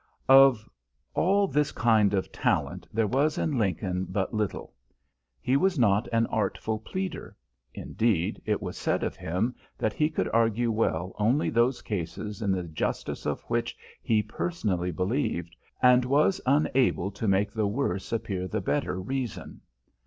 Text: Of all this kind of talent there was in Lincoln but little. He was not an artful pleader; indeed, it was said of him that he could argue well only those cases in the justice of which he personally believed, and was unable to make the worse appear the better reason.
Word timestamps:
Of 0.29 0.67
all 1.13 1.47
this 1.47 1.71
kind 1.71 2.15
of 2.15 2.31
talent 2.31 2.87
there 2.91 3.05
was 3.05 3.37
in 3.37 3.59
Lincoln 3.59 4.05
but 4.09 4.33
little. 4.33 4.73
He 5.39 5.55
was 5.55 5.77
not 5.77 6.07
an 6.11 6.25
artful 6.25 6.79
pleader; 6.79 7.35
indeed, 7.75 8.41
it 8.43 8.63
was 8.63 8.77
said 8.79 9.03
of 9.03 9.15
him 9.15 9.53
that 9.77 9.93
he 9.93 10.09
could 10.09 10.27
argue 10.29 10.71
well 10.71 11.13
only 11.19 11.51
those 11.51 11.83
cases 11.83 12.41
in 12.41 12.51
the 12.51 12.63
justice 12.63 13.27
of 13.27 13.41
which 13.41 13.77
he 14.01 14.23
personally 14.23 14.89
believed, 14.89 15.55
and 15.83 16.03
was 16.03 16.41
unable 16.47 17.11
to 17.11 17.27
make 17.27 17.51
the 17.51 17.67
worse 17.67 18.11
appear 18.11 18.47
the 18.47 18.59
better 18.59 18.99
reason. 18.99 19.61